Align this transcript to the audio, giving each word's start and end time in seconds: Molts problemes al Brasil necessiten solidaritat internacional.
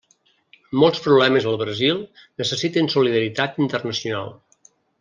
Molts 0.83 1.01
problemes 1.07 1.45
al 1.51 1.57
Brasil 1.63 2.01
necessiten 2.43 2.89
solidaritat 2.97 3.61
internacional. 3.67 4.35